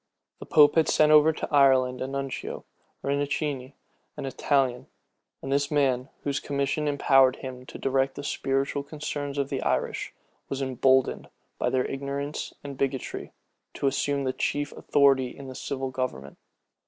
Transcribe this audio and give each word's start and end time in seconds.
The 0.39 0.47
pope 0.47 0.73
had 0.77 0.87
sent 0.89 1.11
over 1.11 1.31
to 1.31 1.47
Ireland 1.53 2.01
a 2.01 2.07
nuncio, 2.07 2.65
Rinuccini, 3.03 3.75
an 4.17 4.25
Italian; 4.25 4.87
and 5.43 5.51
this 5.51 5.69
man, 5.69 6.09
whose 6.23 6.39
commission 6.39 6.87
empowered 6.87 7.35
him 7.35 7.67
to 7.67 7.77
direct 7.77 8.15
the 8.15 8.23
spiritual 8.23 8.81
concerns 8.81 9.37
of 9.37 9.49
the 9.49 9.61
Irish, 9.61 10.11
was 10.49 10.59
emboldened, 10.59 11.29
by 11.59 11.69
their 11.69 11.85
ignorance 11.85 12.51
and 12.63 12.79
bigotry, 12.79 13.31
to 13.75 13.85
assume 13.85 14.23
the 14.23 14.33
chief 14.33 14.71
authority 14.71 15.37
in 15.37 15.45
the 15.49 15.53
civil 15.53 15.91
government. 15.91 16.39